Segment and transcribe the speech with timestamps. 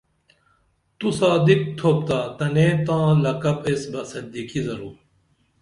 [0.97, 4.89] تو صادق تُھپتا تنیں تاں لقب ایس بہ صدیقی درو